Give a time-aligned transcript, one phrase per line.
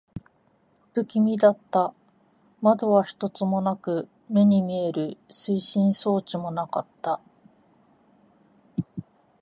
[0.95, 1.93] 不気味だった。
[2.59, 7.21] 窓は一つもなく、目に見える推進装置もなかった。